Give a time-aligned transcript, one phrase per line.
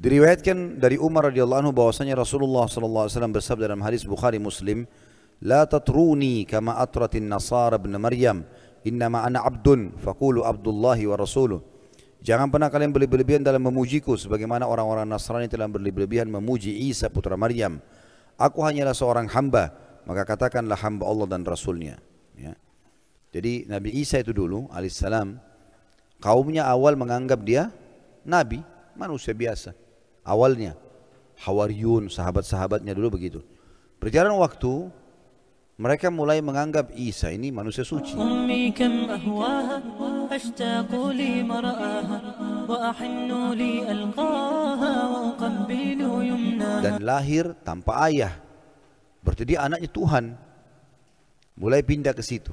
[0.00, 4.88] Diriwayatkan dari Umar radhiyallahu anhu bahwasanya Rasulullah sallallahu alaihi wasallam bersabda dalam hadis Bukhari Muslim,
[5.44, 8.40] "La tatruni kama atratin nasara ibn Maryam,
[8.80, 11.60] innama ana abdun faqulu abdullahi wa rasuluh."
[12.24, 17.80] Jangan pernah kalian berlebihan dalam memujiku sebagaimana orang-orang Nasrani telah berlebihan memuji Isa putra Maryam.
[18.40, 19.72] Aku hanyalah seorang hamba,
[20.08, 22.00] maka katakanlah hamba Allah dan Rasulnya.
[22.36, 22.56] Ya.
[23.36, 25.36] Jadi Nabi Isa itu dulu alaihissalam
[26.24, 27.68] kaumnya awal menganggap dia
[28.24, 28.60] nabi,
[28.96, 29.89] manusia biasa
[30.24, 30.76] awalnya
[31.40, 33.40] Hawariyun, sahabat-sahabatnya dulu begitu.
[33.96, 34.92] Berjalan waktu,
[35.80, 38.12] mereka mulai menganggap Isa ini manusia suci.
[46.84, 48.36] Dan lahir tanpa ayah.
[49.24, 50.24] Berarti dia anaknya Tuhan.
[51.56, 52.52] Mulai pindah ke situ.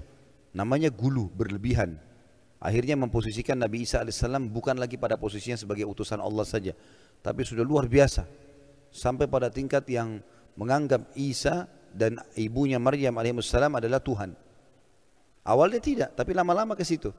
[0.56, 2.00] Namanya gulu, berlebihan.
[2.58, 6.74] Akhirnya memposisikan Nabi Isa AS bukan lagi pada posisinya sebagai utusan Allah saja
[7.22, 8.26] tapi sudah luar biasa
[8.94, 10.22] sampai pada tingkat yang
[10.58, 14.34] menganggap Isa dan ibunya Maryam alaihissalam adalah Tuhan.
[15.48, 17.14] Awalnya tidak, tapi lama-lama ke situ.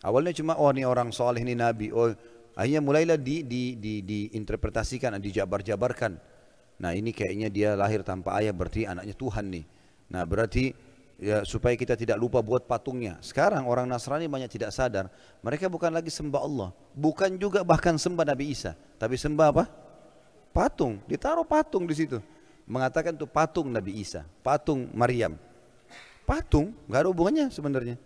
[0.00, 1.92] Awalnya cuma oh ini orang soleh ini nabi.
[1.92, 2.08] Oh
[2.56, 6.12] akhirnya mulailah di di di diinterpretasikan, dijabar-jabarkan.
[6.80, 9.64] Nah ini kayaknya dia lahir tanpa ayah berarti anaknya Tuhan nih.
[10.12, 10.72] Nah berarti
[11.20, 13.20] ya, supaya kita tidak lupa buat patungnya.
[13.24, 15.08] Sekarang orang Nasrani banyak tidak sadar,
[15.40, 19.64] mereka bukan lagi sembah Allah, bukan juga bahkan sembah Nabi Isa, tapi sembah apa?
[20.56, 22.16] Patung, ditaruh patung di situ.
[22.66, 25.36] Mengatakan itu patung Nabi Isa, patung Maryam.
[26.26, 27.96] Patung, nggak ada hubungannya sebenarnya.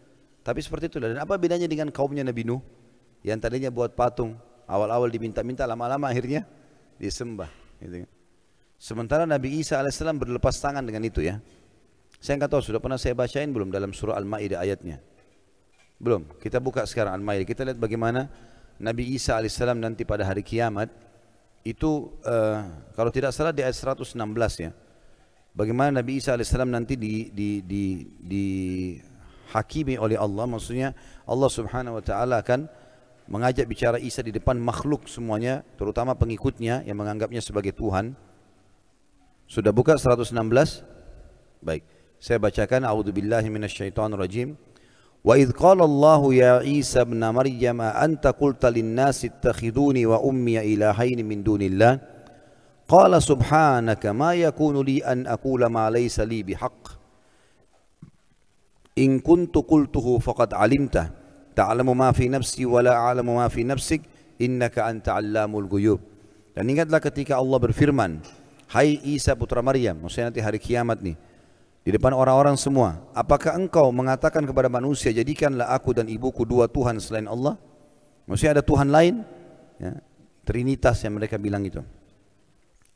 [0.45, 0.99] Tapi seperti itu.
[1.01, 2.61] Dan apa bedanya dengan kaumnya Nabi Nuh?
[3.25, 4.37] Yang tadinya buat patung,
[4.69, 6.45] awal-awal diminta-minta, lama-lama akhirnya
[7.01, 7.49] disembah.
[7.81, 8.05] Gitu.
[8.81, 11.41] Sementara Nabi Isa alaihissalam berlepas tangan dengan itu ya.
[12.21, 15.01] Saya nggak tahu sudah pernah saya bacain belum dalam surah Al-Maidah ayatnya.
[15.97, 16.29] Belum.
[16.37, 17.49] Kita buka sekarang Al-Maidah.
[17.49, 18.29] Kita lihat bagaimana
[18.77, 20.93] Nabi Isa alaihissalam nanti pada hari kiamat
[21.65, 22.61] itu uh,
[22.93, 24.17] kalau tidak salah di ayat 116
[24.61, 24.73] ya.
[25.57, 27.85] Bagaimana Nabi Isa alaihissalam nanti di di di
[28.21, 28.47] di
[29.57, 30.93] hakimi oleh Allah maksudnya
[31.25, 32.69] Allah Subhanahu wa taala akan
[33.33, 38.13] mengajak bicara Isa di depan makhluk semuanya terutama pengikutnya yang menganggapnya sebagai Tuhan.
[39.49, 40.31] Sudah buka 116?
[41.61, 42.00] Baik.
[42.20, 44.56] Saya bacakan a'udzubillahi minasyaitonirrajim.
[44.56, 44.74] rajim.
[45.26, 51.62] وإذ قال الله يا عيسى ابن مريم أنت قلت للناس اتخذوني وأمي إلهين من دون
[51.62, 52.00] الله
[52.86, 56.84] قال سبحانك ما يكون لي أن أقول ما ليس لي بحق
[58.98, 61.10] إن كنت قلته فقد علمته
[61.58, 64.02] تعلم ما في نفسي ولا أعلم ما في نفسك
[64.42, 66.00] إنك أنت علام الغيوب
[66.56, 68.22] dan ingatlah ketika Allah berfirman
[68.66, 71.18] Hai Isa putra Maryam maksudnya nanti hari kiamat nih
[71.81, 73.01] Di depan orang-orang semua.
[73.17, 77.57] Apakah engkau mengatakan kepada manusia, jadikanlah aku dan ibuku dua Tuhan selain Allah?
[78.29, 79.25] Maksudnya ada Tuhan lain?
[79.81, 79.97] Ya,
[80.45, 81.81] Trinitas yang mereka bilang itu.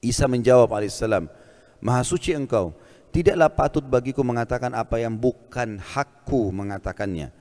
[0.04, 1.32] Isa menjawab alaihissalam,
[1.80, 2.76] Maha suci engkau,
[3.08, 7.32] tidaklah patut bagiku mengatakan apa yang bukan hakku mengatakannya.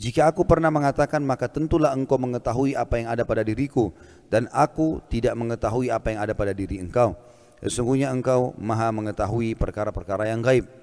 [0.00, 3.92] Jika aku pernah mengatakan maka tentulah engkau mengetahui apa yang ada pada diriku
[4.32, 7.12] dan aku tidak mengetahui apa yang ada pada diri engkau.
[7.60, 10.79] Sesungguhnya engkau maha mengetahui perkara-perkara yang gaib.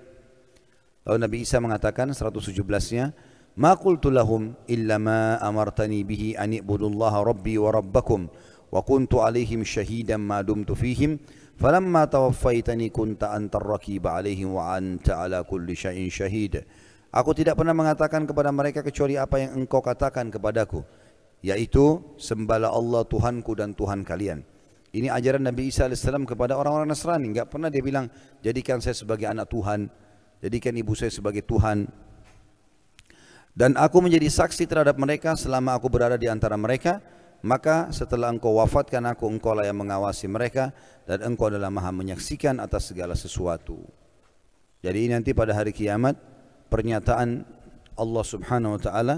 [1.08, 3.16] Lalu Nabi Isa mengatakan 117-nya,
[3.56, 8.28] "Ma qultu lahum illa ma amartani bihi an ibudullaha rabbi wa rabbakum
[8.68, 11.16] wa kuntu alaihim shahidan ma dumtu fihim
[11.56, 16.68] falamma tawaffaitani kunta antar raqib alaihim wa anta ala kulli syai'in shahid."
[17.08, 20.84] Aku tidak pernah mengatakan kepada mereka kecuali apa yang engkau katakan kepadaku,
[21.40, 24.44] yaitu sembahlah Allah Tuhanku dan Tuhan kalian.
[24.92, 27.32] Ini ajaran Nabi Isa AS kepada orang-orang Nasrani.
[27.32, 28.12] Enggak pernah dia bilang,
[28.44, 29.88] jadikan saya sebagai anak Tuhan,
[30.42, 31.90] jadikan ibu saya sebagai Tuhan.
[33.58, 37.02] Dan aku menjadi saksi terhadap mereka selama aku berada di antara mereka.
[37.42, 40.74] Maka setelah engkau wafatkan aku engkau lah yang mengawasi mereka.
[41.10, 43.82] Dan engkau adalah maha menyaksikan atas segala sesuatu.
[44.86, 46.22] Jadi ini nanti pada hari kiamat
[46.70, 47.46] pernyataan
[47.98, 49.16] Allah subhanahu wa ta'ala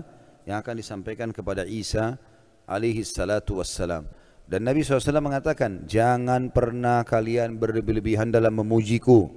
[0.47, 2.15] yang akan disampaikan kepada Isa
[2.63, 4.07] alaihi salatu wassalam.
[4.49, 9.29] Dan Nabi SAW mengatakan jangan pernah kalian berlebihan dalam memujiku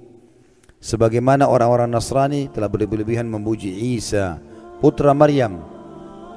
[0.83, 4.43] sebagaimana orang-orang Nasrani telah berlebihan memuji Isa
[4.83, 5.63] putra Maryam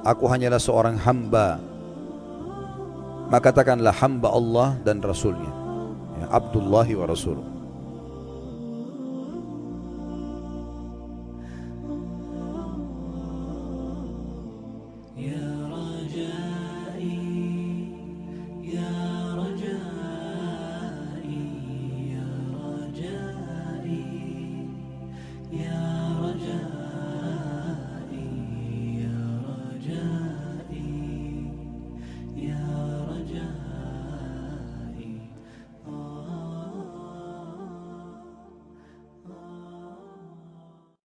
[0.07, 1.59] aku hanyalah seorang hamba.
[3.27, 5.51] Maka katakanlah hamba Allah dan Rasulnya.
[6.23, 7.56] Ya, Abdullahi wa Rasul